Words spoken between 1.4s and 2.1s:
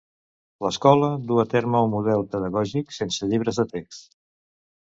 a terme un